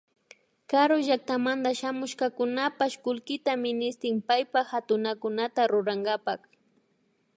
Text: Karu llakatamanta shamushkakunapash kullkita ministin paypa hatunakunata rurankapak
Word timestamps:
Karu 0.71 0.95
llakatamanta 1.07 1.69
shamushkakunapash 1.79 2.95
kullkita 3.03 3.51
ministin 3.65 4.15
paypa 4.29 4.59
hatunakunata 4.71 5.61
rurankapak 5.71 6.39